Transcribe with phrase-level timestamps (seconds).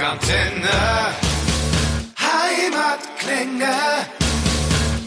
[0.00, 0.70] Rockantenne.
[2.18, 3.74] Heimatklänge.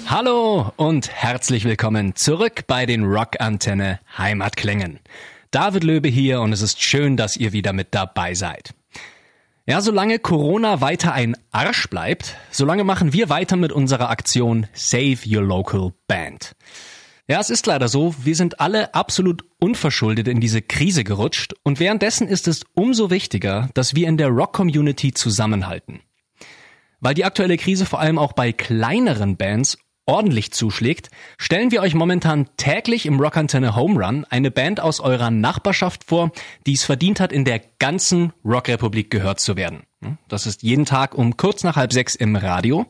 [0.05, 4.99] Hallo und herzlich willkommen zurück bei den Rockantenne Heimatklängen.
[5.49, 8.75] David Löbe hier und es ist schön, dass ihr wieder mit dabei seid.
[9.65, 15.17] Ja, solange Corona weiter ein Arsch bleibt, solange machen wir weiter mit unserer Aktion Save
[15.25, 16.55] Your Local Band.
[17.25, 21.79] Ja, es ist leider so, wir sind alle absolut unverschuldet in diese Krise gerutscht und
[21.79, 26.01] währenddessen ist es umso wichtiger, dass wir in der Rock-Community zusammenhalten.
[26.99, 31.93] Weil die aktuelle Krise vor allem auch bei kleineren Bands ordentlich zuschlägt, stellen wir euch
[31.93, 36.31] momentan täglich im Rockantenne Home Run eine Band aus eurer Nachbarschaft vor,
[36.65, 39.83] die es verdient hat, in der ganzen Rockrepublik gehört zu werden.
[40.27, 42.85] Das ist jeden Tag um kurz nach halb sechs im Radio.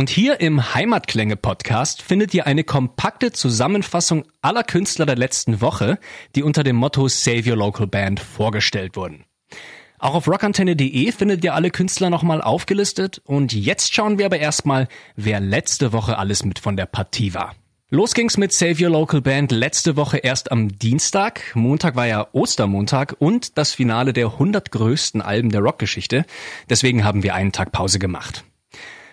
[0.00, 5.98] Und hier im Heimatklänge-Podcast findet ihr eine kompakte Zusammenfassung aller Künstler der letzten Woche,
[6.34, 9.26] die unter dem Motto Save Your Local Band vorgestellt wurden.
[9.98, 14.88] Auch auf rockantenne.de findet ihr alle Künstler nochmal aufgelistet und jetzt schauen wir aber erstmal,
[15.16, 17.54] wer letzte Woche alles mit von der Partie war.
[17.90, 21.42] Los ging's mit Save Your Local Band letzte Woche erst am Dienstag.
[21.54, 26.24] Montag war ja Ostermontag und das Finale der 100 größten Alben der Rockgeschichte.
[26.70, 28.44] Deswegen haben wir einen Tag Pause gemacht.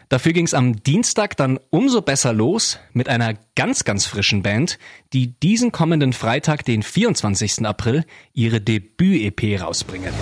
[0.09, 4.79] Dafür ging's am Dienstag dann umso besser los mit einer ganz, ganz frischen Band,
[5.11, 7.65] die diesen kommenden Freitag, den 24.
[7.65, 10.13] April, ihre Debüt-EP rausbringen.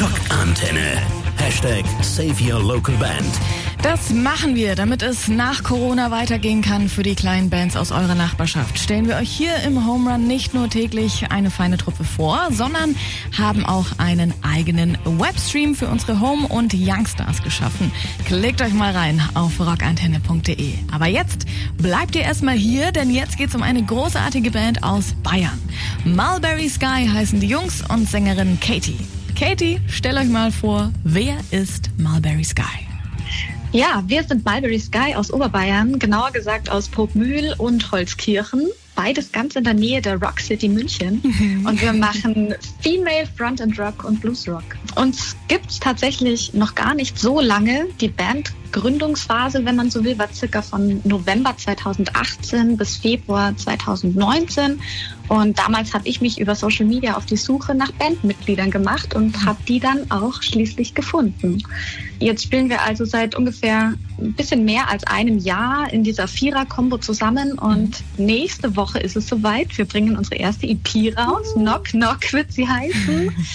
[0.00, 1.02] Rockantenne.
[1.36, 3.65] Hashtag Save Your Local Band.
[3.88, 8.16] Das machen wir, damit es nach Corona weitergehen kann für die kleinen Bands aus eurer
[8.16, 8.80] Nachbarschaft.
[8.80, 12.96] Stellen wir euch hier im Home Run nicht nur täglich eine feine Truppe vor, sondern
[13.38, 17.92] haben auch einen eigenen Webstream für unsere Home- und Youngstars geschaffen.
[18.24, 20.74] Klickt euch mal rein auf rockantenne.de.
[20.90, 21.46] Aber jetzt
[21.78, 25.62] bleibt ihr erstmal hier, denn jetzt geht's um eine großartige Band aus Bayern.
[26.04, 28.98] Mulberry Sky heißen die Jungs und Sängerin Katie.
[29.38, 32.85] Katie, stell euch mal vor, wer ist Mulberry Sky?
[33.76, 38.68] Ja, wir sind Mulberry Sky aus Oberbayern, genauer gesagt aus Popmühl und Holzkirchen.
[38.94, 41.20] Beides ganz in der Nähe der Rock City München.
[41.66, 44.64] Und wir machen Female Front and Rock und Blues Rock.
[44.94, 47.88] Uns gibt's tatsächlich noch gar nicht so lange.
[48.00, 48.08] Die
[48.76, 54.78] Bandgründungsphase, wenn man so will, war circa von November 2018 bis Februar 2019.
[55.28, 59.46] Und damals habe ich mich über Social Media auf die Suche nach Bandmitgliedern gemacht und
[59.46, 61.62] habe die dann auch schließlich gefunden.
[62.20, 66.98] Jetzt spielen wir also seit ungefähr ein bisschen mehr als einem Jahr in dieser Vierer-Kombo
[66.98, 69.76] zusammen und nächste Woche ist es soweit.
[69.76, 71.54] Wir bringen unsere erste EP raus.
[71.54, 73.32] Knock Knock wird sie heißen.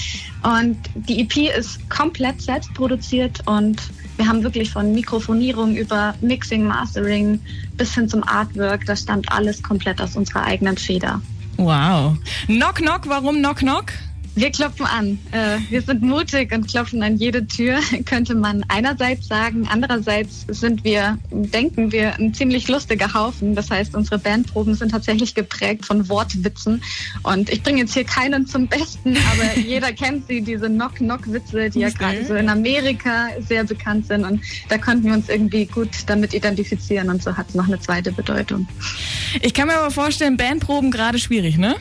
[0.44, 3.80] Und die EP ist komplett selbst produziert und
[4.22, 7.40] wir haben wirklich von Mikrofonierung über Mixing, Mastering
[7.76, 11.20] bis hin zum Artwork, das stammt alles komplett aus unserer eigenen Feder.
[11.58, 12.18] Wow.
[12.46, 13.86] Knock Knock, warum Knock Knock?
[14.34, 15.20] Wir klopfen an.
[15.32, 19.68] Äh, wir sind mutig und klopfen an jede Tür, könnte man einerseits sagen.
[19.70, 23.56] Andererseits sind wir, denken wir, ein ziemlich lustiger Haufen.
[23.56, 26.82] Das heißt, unsere Bandproben sind tatsächlich geprägt von Wortwitzen.
[27.24, 31.80] Und ich bringe jetzt hier keinen zum Besten, aber jeder kennt sie, diese Knock-Knock-Witze, die
[31.80, 34.24] ja gerade so in Amerika sehr bekannt sind.
[34.24, 37.10] Und da konnten wir uns irgendwie gut damit identifizieren.
[37.10, 38.66] Und so hat es noch eine zweite Bedeutung.
[39.42, 41.76] Ich kann mir aber vorstellen, Bandproben gerade schwierig, ne?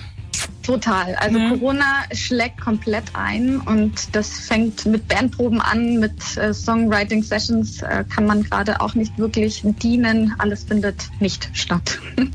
[0.71, 1.17] Total.
[1.17, 1.49] Also Ja.
[1.49, 8.25] Corona schlägt komplett ein und das fängt mit Bandproben an, mit äh, Songwriting-Sessions äh, kann
[8.25, 10.33] man gerade auch nicht wirklich dienen.
[10.39, 11.99] Alles findet nicht statt.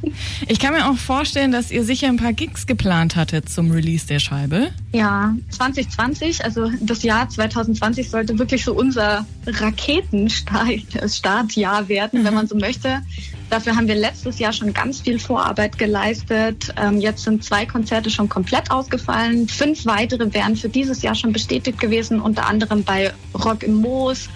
[0.47, 4.05] Ich kann mir auch vorstellen, dass ihr sicher ein paar Gigs geplant hattet zum Release
[4.07, 4.71] der Scheibe.
[4.93, 12.55] ja, 2020, also das Jahr 2020 sollte wirklich so unser Raketenstartjahr werden, wenn man so
[12.55, 13.01] möchte.
[13.49, 16.73] Dafür haben wir letztes Jahr schon ganz viel Vorarbeit geleistet.
[16.77, 19.47] Ähm, jetzt sind zwei Konzerte schon komplett ausgefallen.
[19.47, 23.13] Fünf weitere wären für dieses Jahr schon bestätigt gewesen, unter anderem bei
[23.45, 24.29] Rock im Moos,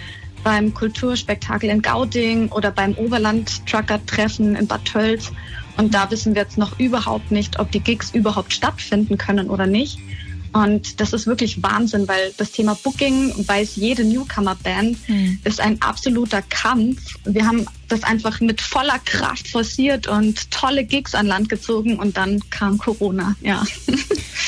[0.43, 5.31] beim Kulturspektakel in Gauting oder beim Oberland-Trucker-Treffen in Bad Tölz.
[5.77, 9.65] Und da wissen wir jetzt noch überhaupt nicht, ob die Gigs überhaupt stattfinden können oder
[9.65, 9.97] nicht.
[10.53, 14.97] Und das ist wirklich Wahnsinn, weil das Thema Booking, weiß jede Newcomer-Band,
[15.43, 17.15] ist ein absoluter Kampf.
[17.23, 22.17] Wir haben das einfach mit voller Kraft forciert und tolle Gigs an Land gezogen und
[22.17, 23.63] dann kam Corona, ja.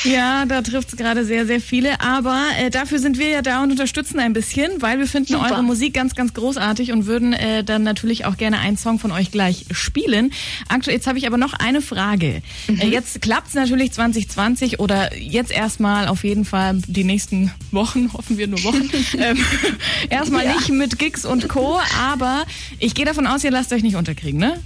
[0.04, 2.00] Ja, da trifft es gerade sehr, sehr viele.
[2.00, 5.52] Aber äh, dafür sind wir ja da und unterstützen ein bisschen, weil wir finden Super.
[5.52, 9.12] eure Musik ganz, ganz großartig und würden äh, dann natürlich auch gerne einen Song von
[9.12, 10.32] euch gleich spielen.
[10.68, 12.42] Aktuell, jetzt habe ich aber noch eine Frage.
[12.66, 18.38] Äh, jetzt klappt's natürlich 2020 oder jetzt erstmal auf jeden Fall die nächsten Wochen, hoffen
[18.38, 19.38] wir nur Wochen, ähm,
[20.10, 20.54] erstmal Ja.
[20.56, 21.78] nicht mit Gigs und Co.
[22.00, 22.44] Aber
[22.80, 24.60] ich gehe davon aus, ihr lasst euch nicht unterkriegen, ne?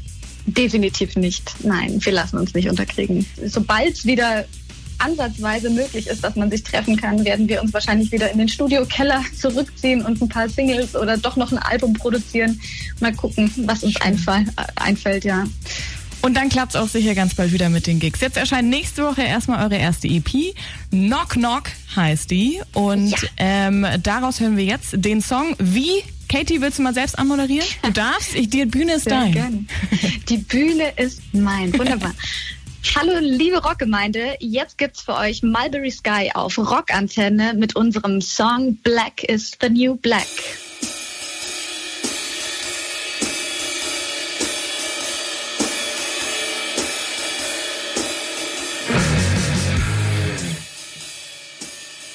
[0.47, 1.55] Definitiv nicht.
[1.65, 3.27] Nein, wir lassen uns nicht unterkriegen.
[3.47, 4.45] Sobald es wieder
[4.99, 8.49] ansatzweise möglich ist, dass man sich treffen kann, werden wir uns wahrscheinlich wieder in den
[8.49, 12.61] Studiokeller zurückziehen und ein paar Singles oder doch noch ein Album produzieren.
[13.01, 15.45] Mal gucken, was uns einfall, äh, einfällt, ja.
[16.23, 18.21] Und dann klappt es auch sicher ganz bald wieder mit den Gigs.
[18.21, 20.55] Jetzt erscheint nächste Woche erstmal eure erste EP.
[20.91, 21.65] Knock Knock
[21.95, 22.61] heißt die.
[22.73, 23.29] Und ja.
[23.37, 27.67] ähm, daraus hören wir jetzt den Song Wie Katie, willst du mal selbst anmoderieren?
[27.83, 29.33] Du darfst, ich, die Bühne ist Sehr dein.
[29.33, 29.65] Gerne.
[30.29, 31.73] Die Bühne ist mein.
[31.79, 32.15] Wunderbar.
[32.95, 39.25] Hallo liebe Rockgemeinde, jetzt gibt's für euch Mulberry Sky auf Rockantenne mit unserem Song Black
[39.25, 40.27] is the New Black.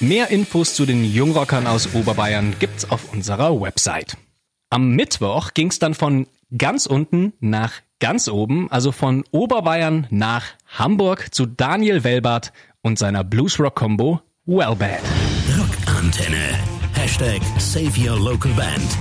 [0.02, 4.16] Mehr Infos zu den Jungrockern aus Oberbayern gibt's auf unserer Website.
[4.68, 6.26] Am Mittwoch ging's dann von
[6.58, 12.52] ganz unten nach ganz oben, also von Oberbayern nach Hamburg zu Daniel Welbart
[12.82, 15.02] und seiner Bluesrock-Combo Wellbad.
[15.56, 16.58] Rockantenne.
[16.94, 18.98] Hashtag Save Your Local Band.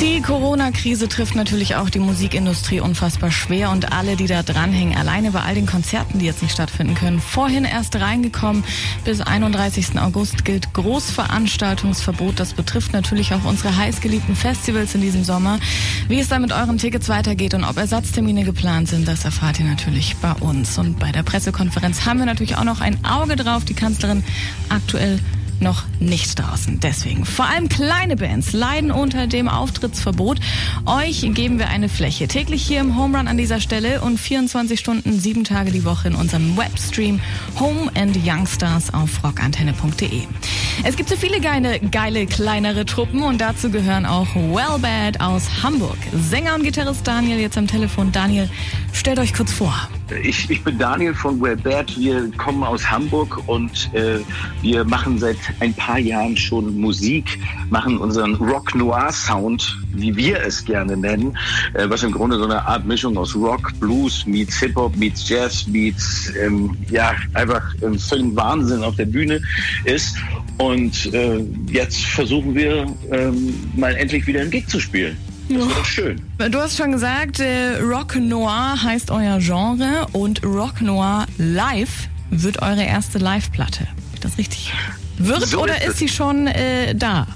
[0.00, 4.96] Die Corona-Krise trifft natürlich auch die Musikindustrie unfassbar schwer und alle, die da dranhängen.
[4.96, 7.20] Alleine bei all den Konzerten, die jetzt nicht stattfinden können.
[7.20, 8.64] Vorhin erst reingekommen.
[9.04, 9.98] Bis 31.
[9.98, 12.40] August gilt Großveranstaltungsverbot.
[12.40, 15.60] Das betrifft natürlich auch unsere heißgeliebten Festivals in diesem Sommer.
[16.08, 19.66] Wie es da mit euren Tickets weitergeht und ob Ersatztermine geplant sind, das erfahrt ihr
[19.66, 20.76] natürlich bei uns.
[20.76, 23.64] Und bei der Pressekonferenz haben wir natürlich auch noch ein Auge drauf.
[23.64, 24.24] Die Kanzlerin
[24.68, 25.20] aktuell
[25.60, 26.80] noch nicht draußen.
[26.80, 30.40] Deswegen, vor allem kleine Bands leiden unter dem Auftrittsverbot.
[30.86, 32.28] Euch geben wir eine Fläche.
[32.28, 36.08] Täglich hier im Home Run an dieser Stelle und 24 Stunden, sieben Tage die Woche
[36.08, 37.20] in unserem Webstream
[37.58, 40.22] Home and Youngstars auf rockantenne.de.
[40.82, 45.98] Es gibt so viele geile, geile kleinere Truppen und dazu gehören auch Wellbad aus Hamburg.
[46.12, 48.12] Sänger und Gitarrist Daniel jetzt am Telefon.
[48.12, 48.48] Daniel,
[48.92, 49.88] stellt euch kurz vor.
[50.22, 51.96] Ich, ich bin Daniel von Wellbad.
[51.98, 54.18] Wir kommen aus Hamburg und äh,
[54.62, 57.38] wir machen seit ein paar Jahren schon Musik,
[57.70, 61.36] machen unseren Rock Noir Sound, wie wir es gerne nennen,
[61.74, 65.66] äh, was im Grunde so eine Art Mischung aus Rock, Blues, meets Hip-Hop, meets Jazz,
[65.66, 69.40] meets, ähm, ja, einfach ähm, völlig Wahnsinn auf der Bühne
[69.84, 70.16] ist.
[70.58, 75.16] Und äh, jetzt versuchen wir ähm, mal endlich wieder einen Gig zu spielen.
[75.48, 75.76] Das ja.
[75.76, 76.22] wird schön.
[76.38, 82.62] Du hast schon gesagt, äh, Rock Noir heißt euer Genre und Rock Noir Live wird
[82.62, 83.86] eure erste Live-Platte.
[84.20, 84.72] Das richtig?
[85.18, 87.26] Wird so oder ist, ist sie schon äh, da?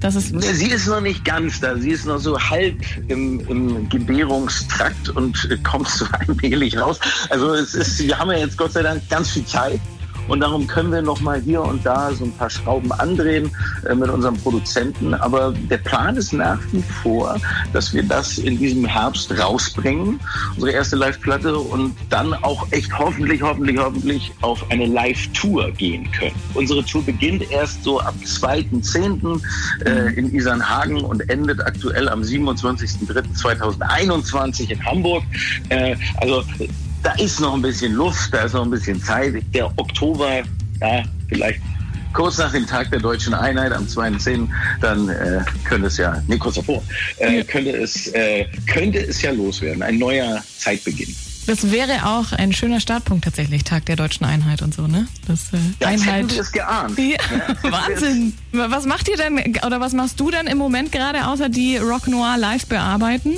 [0.00, 1.76] Das ist sie ist noch nicht ganz da.
[1.76, 2.76] Sie ist noch so halb
[3.08, 7.00] im, im Gebärungstrakt und äh, kommt so allmählich raus.
[7.30, 9.80] Also es ist, wir haben ja jetzt Gott sei Dank ganz viel Zeit.
[10.28, 13.50] Und darum können wir noch mal hier und da so ein paar Schrauben andrehen
[13.88, 15.14] äh, mit unserem Produzenten.
[15.14, 17.36] Aber der Plan ist nach wie vor,
[17.72, 20.18] dass wir das in diesem Herbst rausbringen,
[20.54, 26.34] unsere erste Live-Platte, und dann auch echt hoffentlich, hoffentlich, hoffentlich auf eine Live-Tour gehen können.
[26.54, 29.40] Unsere Tour beginnt erst so ab 2.10.
[29.84, 35.22] Äh, in Isernhagen und endet aktuell am 27.03.2021 in Hamburg.
[35.68, 36.42] Äh, also
[37.02, 39.34] da ist noch ein bisschen Luft, da ist noch ein bisschen Zeit.
[39.54, 40.42] Der Oktober,
[40.80, 41.60] ja, vielleicht
[42.16, 44.48] kurz nach dem Tag der deutschen Einheit am 2.10.,
[44.80, 46.82] dann äh, könnte es ja, nee, kurz davor,
[47.18, 51.14] äh, könnte, es, äh, könnte es ja loswerden, ein neuer Zeitbeginn.
[51.46, 55.06] Das wäre auch ein schöner Startpunkt tatsächlich, Tag der deutschen Einheit und so, ne?
[55.28, 56.32] Das, äh, ja, Einheit.
[56.32, 56.98] wir es geahnt.
[56.98, 57.18] Ja,
[57.70, 58.32] Wahnsinn.
[58.52, 62.08] Was macht ihr denn oder was machst du denn im Moment gerade außer die Rock
[62.08, 63.34] Noir live bearbeiten?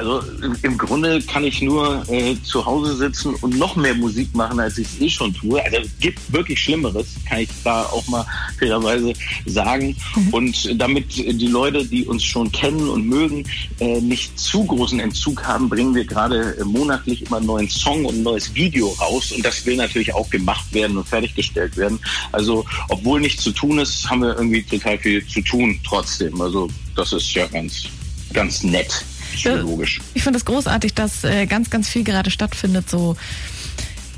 [0.00, 0.22] Also
[0.62, 4.78] im Grunde kann ich nur äh, zu Hause sitzen und noch mehr Musik machen, als
[4.78, 5.62] ich es eh schon tue.
[5.62, 8.24] Also es gibt wirklich Schlimmeres, kann ich da auch mal
[8.58, 9.12] fairerweise
[9.44, 9.94] sagen.
[10.16, 10.28] Mhm.
[10.32, 13.44] Und damit die Leute, die uns schon kennen und mögen,
[13.78, 18.06] äh, nicht zu großen Entzug haben, bringen wir gerade äh, monatlich immer einen neuen Song
[18.06, 19.32] und ein neues Video raus.
[19.32, 21.98] Und das will natürlich auch gemacht werden und fertiggestellt werden.
[22.32, 26.40] Also obwohl nichts zu tun ist, haben wir irgendwie total viel zu tun trotzdem.
[26.40, 27.84] Also das ist ja ganz,
[28.32, 29.04] ganz nett
[29.34, 30.00] psychologisch.
[30.14, 33.16] Ich finde es das großartig, dass äh, ganz, ganz viel gerade stattfindet, so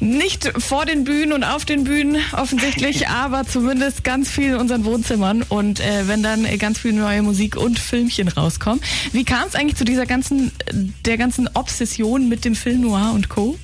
[0.02, 4.85] nicht vor den Bühnen und auf den Bühnen offensichtlich, aber zumindest ganz viel in unseren
[4.85, 8.83] Wohnzimmern und äh, wenn dann äh, ganz viel neue Musik und Filmchen rauskommen.
[9.12, 10.50] Wie kam es eigentlich zu dieser ganzen,
[11.07, 13.57] der ganzen Obsession mit dem Film Noir und Co.?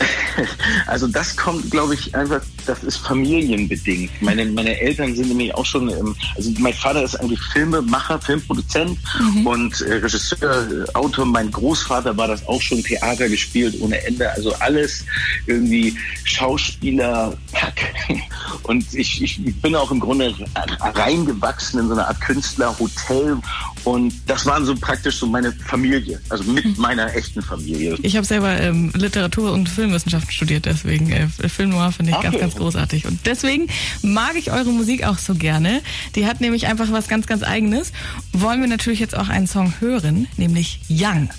[0.86, 4.22] Also das kommt, glaube ich, einfach, das ist familienbedingt.
[4.22, 8.96] Meine, meine Eltern sind nämlich auch schon, im, also mein Vater ist eigentlich Filmemacher, Filmproduzent
[9.18, 9.46] mhm.
[9.46, 11.26] und äh, Regisseur, äh, Autor.
[11.26, 14.30] Mein Großvater war das auch schon, Theater gespielt ohne Ende.
[14.30, 15.04] Also alles
[15.46, 17.80] irgendwie Schauspieler, Pack.
[18.64, 20.34] Und ich, ich bin auch im Grunde
[20.80, 23.38] reingewachsen in so eine Art Künstlerhotel.
[23.84, 26.74] Und das waren so praktisch so meine Familie, also mit mhm.
[26.76, 27.96] meiner echten Familie.
[28.02, 32.30] Ich habe selber ähm, Literatur und Filmwissenschaften studiert, deswegen äh, Film Noir finde ich okay,
[32.30, 33.06] ganz, ganz großartig.
[33.06, 33.68] Und deswegen
[34.02, 35.80] mag ich eure Musik auch so gerne.
[36.14, 37.92] Die hat nämlich einfach was ganz, ganz eigenes.
[38.32, 41.30] Wollen wir natürlich jetzt auch einen Song hören, nämlich Young.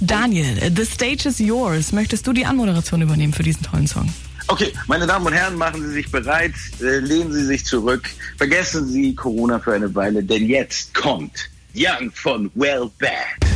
[0.00, 1.92] Daniel, The Stage is Yours.
[1.92, 4.08] Möchtest du die Anmoderation übernehmen für diesen tollen Song?
[4.48, 8.84] Okay, meine Damen und Herren, machen Sie sich bereit, äh, lehnen Sie sich zurück, vergessen
[8.88, 13.49] Sie Corona für eine Weile, denn jetzt kommt Young von Well Bad.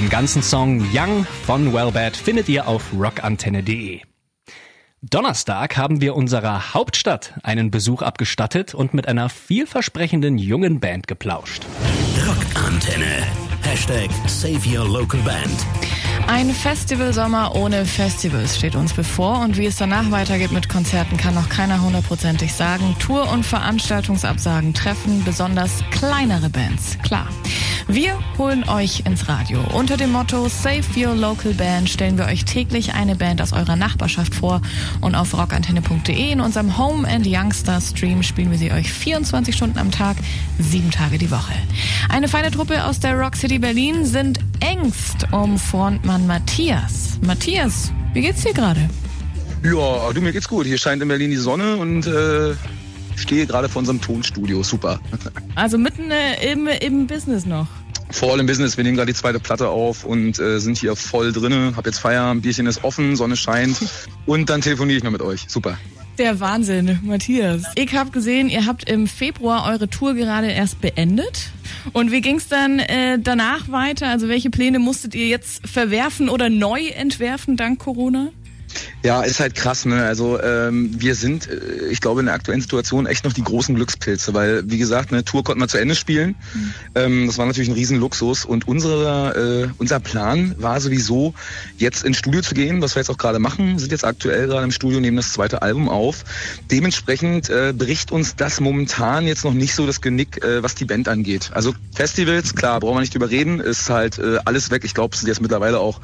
[0.00, 4.00] Den ganzen Song Young von Wellbad findet ihr auf rockantenne.de.
[5.02, 11.66] Donnerstag haben wir unserer Hauptstadt einen Besuch abgestattet und mit einer vielversprechenden jungen Band geplauscht.
[12.26, 13.26] Rockantenne.
[13.60, 15.66] Hashtag Save Your Local Band.
[16.26, 21.34] Ein Festivalsommer ohne Festivals steht uns bevor und wie es danach weitergeht mit Konzerten kann
[21.34, 22.96] noch keiner hundertprozentig sagen.
[22.98, 27.28] Tour- und Veranstaltungsabsagen treffen besonders kleinere Bands, klar.
[27.92, 29.60] Wir holen euch ins Radio.
[29.74, 33.74] Unter dem Motto Save Your Local Band stellen wir euch täglich eine Band aus eurer
[33.74, 34.60] Nachbarschaft vor
[35.00, 39.78] und auf rockantenne.de in unserem Home and Youngster Stream spielen wir sie euch 24 Stunden
[39.78, 40.18] am Tag,
[40.58, 41.52] sieben Tage die Woche.
[42.08, 44.38] Eine feine Truppe aus der Rock City Berlin sind
[44.70, 47.18] Ängst um Frontmann Matthias.
[47.26, 48.88] Matthias, wie geht's dir gerade?
[49.64, 50.64] Ja, du, mir geht's gut.
[50.64, 52.54] Hier scheint in Berlin die Sonne und äh,
[53.16, 54.62] stehe gerade vor unserem Tonstudio.
[54.62, 55.00] Super.
[55.56, 57.66] Also mitten äh, im, im Business noch.
[58.10, 58.76] Voll im Business.
[58.76, 61.72] Wir nehmen gerade die zweite Platte auf und äh, sind hier voll drinne.
[61.74, 63.76] Hab jetzt Feierabend, Bierchen ist offen, Sonne scheint
[64.26, 65.46] und dann telefoniere ich noch mit euch.
[65.48, 65.78] Super.
[66.16, 67.64] Der Wahnsinn, Matthias.
[67.74, 71.50] Ich habe gesehen, ihr habt im Februar eure Tour gerade erst beendet.
[71.92, 74.08] Und wie ging's dann äh, danach weiter?
[74.08, 78.30] Also welche Pläne musstet ihr jetzt verwerfen oder neu entwerfen dank Corona?
[79.02, 80.04] Ja, ist halt krass, ne?
[80.04, 83.74] Also ähm, wir sind, äh, ich glaube, in der aktuellen Situation echt noch die großen
[83.74, 86.36] Glückspilze, weil wie gesagt, eine Tour konnten wir zu Ende spielen.
[86.54, 86.74] Mhm.
[86.94, 91.34] Ähm, das war natürlich ein Riesenluxus und unsere, äh, unser Plan war sowieso,
[91.78, 93.72] jetzt ins Studio zu gehen, was wir jetzt auch gerade machen.
[93.72, 96.24] Wir sind jetzt aktuell gerade im Studio, nehmen das zweite Album auf.
[96.70, 100.84] Dementsprechend äh, bricht uns das momentan jetzt noch nicht so das Genick, äh, was die
[100.84, 101.50] Band angeht.
[101.54, 104.84] Also Festivals, klar, brauchen wir nicht drüber reden, ist halt äh, alles weg.
[104.84, 106.00] Ich glaube, es sind jetzt mittlerweile auch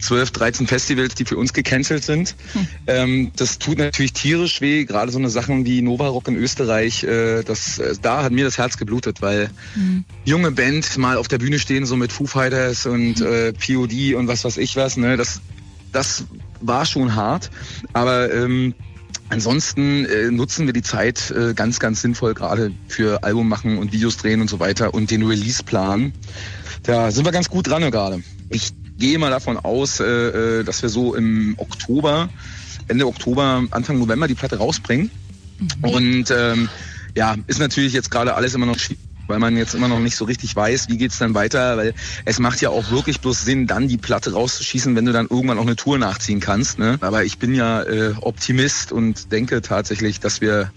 [0.00, 2.34] 12, 13 Festivals, die für uns gecancelt sind.
[2.52, 2.68] Hm.
[2.86, 7.04] Ähm, das tut natürlich tierisch weh, gerade so eine Sachen wie Nova Rock in Österreich,
[7.04, 10.04] äh, das, äh, da hat mir das Herz geblutet, weil hm.
[10.24, 13.26] junge Band mal auf der Bühne stehen, so mit Foo Fighters und hm.
[13.26, 15.40] äh, POD und was weiß ich was, ne, das,
[15.92, 16.24] das
[16.60, 17.50] war schon hart,
[17.92, 18.74] aber ähm,
[19.30, 23.92] Ansonsten äh, nutzen wir die Zeit äh, ganz, ganz sinnvoll, gerade für Album machen und
[23.92, 26.12] Videos drehen und so weiter und den Release-Plan.
[26.82, 28.24] Da sind wir ganz gut dran gerade.
[28.48, 32.28] Ich gehe mal davon aus, äh, äh, dass wir so im Oktober,
[32.86, 35.10] Ende Oktober, Anfang November die Platte rausbringen.
[35.58, 35.90] Mhm.
[35.90, 36.68] Und ähm,
[37.16, 38.76] ja, ist natürlich jetzt gerade alles immer noch
[39.30, 42.40] weil man jetzt immer noch nicht so richtig weiß, wie geht's dann weiter, weil es
[42.40, 45.62] macht ja auch wirklich bloß Sinn, dann die Platte rauszuschießen, wenn du dann irgendwann auch
[45.62, 46.80] eine Tour nachziehen kannst.
[46.80, 46.98] Ne?
[47.00, 50.72] Aber ich bin ja äh, Optimist und denke tatsächlich, dass wir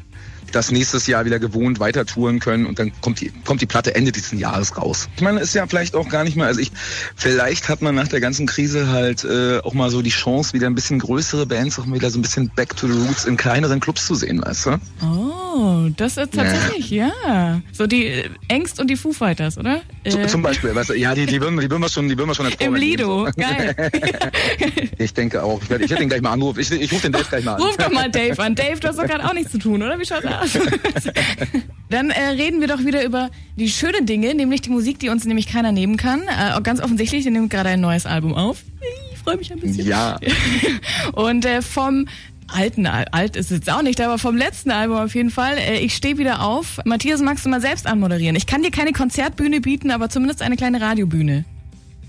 [0.52, 3.96] das nächstes Jahr wieder gewohnt weiter touren können und dann kommt die, kommt die Platte
[3.96, 5.10] Ende dieses Jahres raus.
[5.16, 6.72] Ich meine, ist ja vielleicht auch gar nicht mehr, also ich,
[7.16, 10.68] vielleicht hat man nach der ganzen Krise halt äh, auch mal so die Chance, wieder
[10.68, 13.38] ein bisschen größere Bands auch mal wieder so ein bisschen back to the roots in
[13.38, 14.80] kleineren Clubs zu sehen, weißt du?
[15.02, 17.12] Oh, das ist tatsächlich, ja.
[17.26, 17.62] ja.
[17.72, 19.82] So die äh, Ängst und die Foo Fighters, oder?
[20.04, 20.28] Äh.
[20.28, 22.36] Zum Beispiel, weißt du, ja, die, die, würden, die würden wir schon, die würden wir
[22.36, 23.32] schon Im Lido, so.
[23.36, 23.76] geil.
[24.98, 25.62] ich denke auch.
[25.62, 26.60] Ich werde ich werd den gleich mal anrufen.
[26.60, 27.62] Ich, ich rufe den Dave gleich mal an.
[27.62, 28.56] Ruf doch mal Dave an.
[28.56, 30.00] Dave, du hast doch gerade auch nichts zu tun, oder?
[30.00, 30.33] Wie schaut's aus?
[31.90, 35.26] Dann äh, reden wir doch wieder über die schönen Dinge, nämlich die Musik, die uns
[35.26, 36.22] nämlich keiner nehmen kann.
[36.22, 38.64] Äh, ganz offensichtlich, ihr nehmt gerade ein neues Album auf.
[39.12, 39.86] Ich freue mich ein bisschen.
[39.86, 40.20] Ja.
[41.14, 42.08] Und äh, vom
[42.48, 45.58] alten, alt ist es jetzt auch nicht, aber vom letzten Album auf jeden Fall.
[45.58, 46.80] Äh, ich stehe wieder auf.
[46.86, 48.36] Matthias, magst du mal selbst anmoderieren?
[48.36, 51.46] Ich kann dir keine Konzertbühne bieten, aber zumindest eine kleine Radiobühne.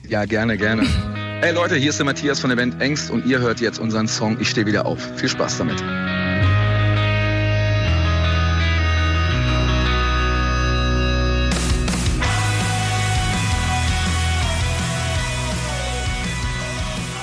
[0.09, 0.87] Ja, gerne, gerne.
[1.41, 4.09] Hey Leute, hier ist der Matthias von der Band Engst und ihr hört jetzt unseren
[4.09, 4.99] Song Ich stehe wieder auf.
[5.17, 5.83] Viel Spaß damit.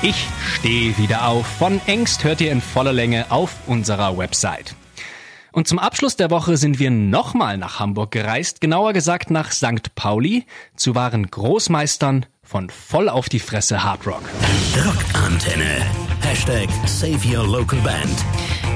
[0.04, 1.46] Ich stehe wieder auf.
[1.46, 4.76] Von Engst hört ihr in voller Länge auf unserer Website.
[5.52, 9.94] Und zum Abschluss der Woche sind wir nochmal nach Hamburg gereist, genauer gesagt nach St.
[9.94, 14.24] Pauli, zu wahren Großmeistern von voll auf die Fresse Hard Rock.
[14.76, 15.86] Rockantenne.
[16.22, 18.26] Hashtag Save Your Local Band.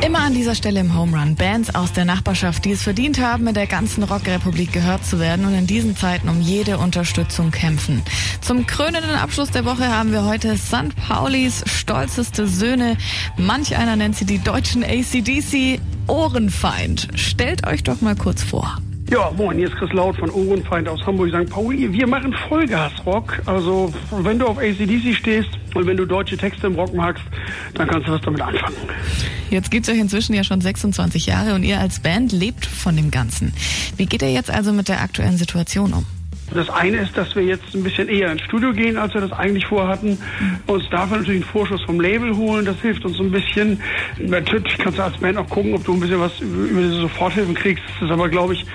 [0.05, 3.47] Immer an dieser Stelle im Home Run Bands aus der Nachbarschaft, die es verdient haben,
[3.47, 8.03] in der ganzen Rockrepublik gehört zu werden und in diesen Zeiten um jede Unterstützung kämpfen.
[8.39, 10.95] Zum krönenden Abschluss der Woche haben wir heute St.
[10.95, 12.97] Paulis stolzeste Söhne.
[13.35, 17.07] Manch einer nennt sie die deutschen ACDC Ohrenfeind.
[17.15, 18.77] Stellt euch doch mal kurz vor.
[19.11, 21.49] Ja, moin, hier ist Chris Laut von Ohrenfeind aus Hamburg St.
[21.49, 21.93] Pauli.
[21.93, 23.39] Wir machen Vollgasrock.
[23.45, 27.23] Also, wenn du auf ACDC stehst und wenn du deutsche Texte im Rock magst,
[27.75, 28.75] dann kannst du was damit anfangen.
[29.51, 33.11] Jetzt gibt's euch inzwischen ja schon 26 Jahre und ihr als Band lebt von dem
[33.11, 33.53] Ganzen.
[33.95, 36.05] Wie geht ihr jetzt also mit der aktuellen Situation um?
[36.53, 39.31] Das eine ist, dass wir jetzt ein bisschen eher ins Studio gehen, als wir das
[39.31, 40.17] eigentlich vorhatten.
[40.67, 42.65] Uns dafür natürlich einen Vorschuss vom Label holen.
[42.65, 43.81] Das hilft uns ein bisschen.
[44.19, 47.55] Natürlich kannst du als Band auch gucken, ob du ein bisschen was über diese Soforthilfen
[47.55, 47.83] kriegst.
[47.95, 48.65] Das ist aber, glaube ich,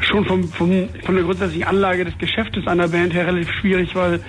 [0.00, 4.20] schon vom, vom, von der grundsätzlichen Anlage des Geschäftes einer Band her relativ schwierig, weil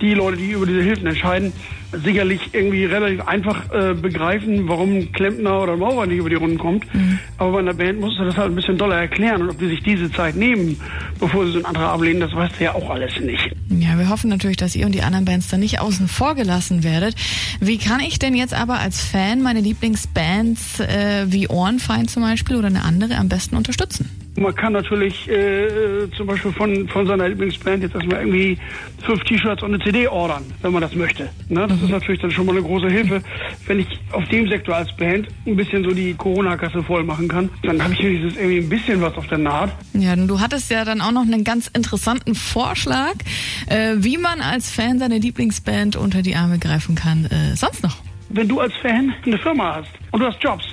[0.00, 1.52] die Leute, die über diese Hilfen entscheiden,
[1.92, 6.58] sicherlich irgendwie relativ einfach äh, begreifen, warum Klempner oder ein Maurer nicht über die Runden
[6.58, 6.92] kommt.
[6.94, 7.18] Mhm.
[7.38, 9.42] Aber bei einer Band musst du das halt ein bisschen doller erklären.
[9.42, 10.80] Und ob die sich diese Zeit nehmen,
[11.18, 13.50] bevor sie so einen Antrag ablehnen, das weißt du ja auch alles nicht.
[13.70, 16.84] Ja, wir hoffen natürlich, dass ihr und die anderen Bands dann nicht außen vor gelassen
[16.84, 17.14] werdet.
[17.60, 22.56] Wie kann ich denn jetzt aber als Fan meine Lieblingsbands äh, wie Ohrenfeind zum Beispiel
[22.56, 24.27] oder eine andere am besten unterstützen?
[24.38, 28.58] Man kann natürlich äh, zum Beispiel von, von seiner Lieblingsband jetzt erstmal irgendwie
[29.04, 31.28] fünf T-Shirts und eine CD ordern, wenn man das möchte.
[31.48, 31.66] Ne?
[31.66, 33.20] Das ist natürlich dann schon mal eine große Hilfe.
[33.66, 37.50] Wenn ich auf dem Sektor als Band ein bisschen so die Corona-Kasse voll machen kann,
[37.62, 39.72] dann habe ich wenigstens irgendwie ein bisschen was auf der Naht.
[39.94, 43.14] Ja, du hattest ja dann auch noch einen ganz interessanten Vorschlag,
[43.66, 47.24] äh, wie man als Fan seine Lieblingsband unter die Arme greifen kann.
[47.26, 47.96] Äh, sonst noch?
[48.30, 50.64] Wenn du als Fan eine Firma hast und du hast Jobs,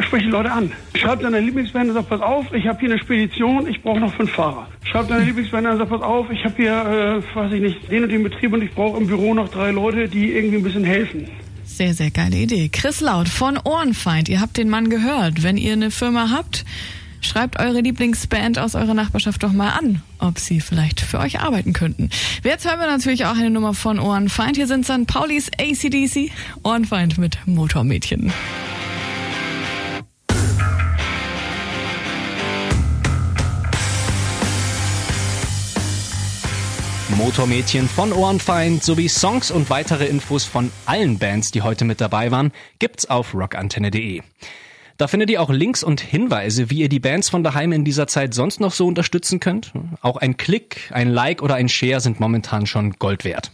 [0.00, 0.72] sprich die Leute an.
[0.94, 4.14] Schreib deiner Lieblingsband und sag, pass auf, ich habe hier eine Spedition, ich brauche noch
[4.14, 4.68] fünf Fahrer.
[4.84, 8.04] Schreib deiner Lieblingsband und sag, pass auf, ich habe hier, äh, weiß ich nicht, den
[8.04, 10.84] und den Betrieb und ich brauche im Büro noch drei Leute, die irgendwie ein bisschen
[10.84, 11.28] helfen.
[11.64, 12.68] Sehr, sehr geile Idee.
[12.68, 15.42] Chris Laut von Ohrenfeind, ihr habt den Mann gehört.
[15.42, 16.64] Wenn ihr eine Firma habt,
[17.20, 21.72] schreibt eure Lieblingsband aus eurer Nachbarschaft doch mal an, ob sie vielleicht für euch arbeiten
[21.72, 22.10] könnten.
[22.42, 24.56] Jetzt hören wir natürlich auch eine Nummer von Ohrenfeind.
[24.56, 26.30] Hier sind dann Paulis ACDC,
[26.62, 28.32] Ohrenfeind mit Motormädchen.
[37.24, 42.30] Motormädchen von Ohrenfeind sowie Songs und weitere Infos von allen Bands, die heute mit dabei
[42.30, 44.20] waren, gibt's auf rockantenne.de.
[44.98, 48.06] Da findet ihr auch Links und Hinweise, wie ihr die Bands von daheim in dieser
[48.08, 49.72] Zeit sonst noch so unterstützen könnt.
[50.02, 53.52] Auch ein Klick, ein Like oder ein Share sind momentan schon Gold wert.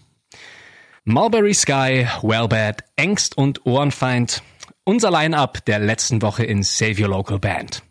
[1.04, 4.42] Mulberry Sky, Wellbad, Ängst und Ohrenfeind.
[4.82, 7.84] Unser Line-Up der letzten Woche in Save Your Local Band.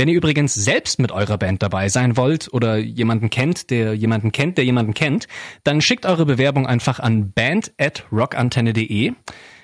[0.00, 4.32] Wenn ihr übrigens selbst mit eurer Band dabei sein wollt oder jemanden kennt, der jemanden
[4.32, 5.28] kennt, der jemanden kennt,
[5.62, 9.12] dann schickt eure Bewerbung einfach an band@rockantenne.de.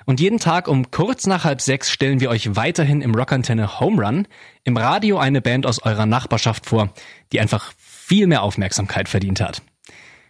[0.05, 4.05] Und jeden Tag um kurz nach halb sechs stellen wir euch weiterhin im Rockantenne Home
[4.05, 4.29] Run
[4.64, 6.92] im Radio eine Band aus eurer Nachbarschaft vor,
[7.33, 9.62] die einfach viel mehr Aufmerksamkeit verdient hat.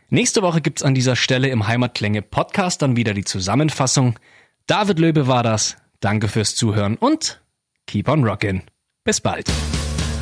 [0.09, 4.21] Nächste Woche gibt's an dieser Stelle im Heimatklänge Podcast dann wieder die Zusammenfassung.
[4.69, 5.77] David Löbe war das.
[5.99, 7.42] Danke fürs Zuhören und
[7.88, 8.61] keep on rockin'.
[9.03, 9.51] Bis bald.